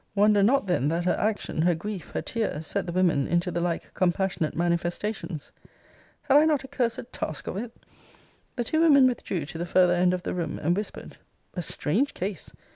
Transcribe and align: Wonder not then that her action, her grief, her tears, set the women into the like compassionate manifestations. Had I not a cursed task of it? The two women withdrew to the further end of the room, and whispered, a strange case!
Wonder 0.15 0.41
not 0.41 0.65
then 0.65 0.87
that 0.87 1.05
her 1.05 1.15
action, 1.15 1.61
her 1.61 1.75
grief, 1.75 2.09
her 2.09 2.23
tears, 2.23 2.65
set 2.65 2.87
the 2.87 2.91
women 2.91 3.27
into 3.27 3.51
the 3.51 3.61
like 3.61 3.93
compassionate 3.93 4.55
manifestations. 4.55 5.51
Had 6.23 6.37
I 6.37 6.45
not 6.45 6.63
a 6.63 6.67
cursed 6.67 7.11
task 7.13 7.45
of 7.45 7.55
it? 7.55 7.71
The 8.55 8.63
two 8.63 8.81
women 8.81 9.05
withdrew 9.05 9.45
to 9.45 9.59
the 9.59 9.65
further 9.67 9.93
end 9.93 10.15
of 10.15 10.23
the 10.23 10.33
room, 10.33 10.57
and 10.57 10.75
whispered, 10.75 11.17
a 11.53 11.61
strange 11.61 12.15
case! 12.15 12.49